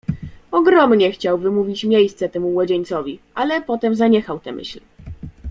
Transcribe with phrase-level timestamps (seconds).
[0.51, 4.79] "Ogromnie chciał wymówić miejsce temu młodzieńcowi, ale potem zaniechał tę myśl."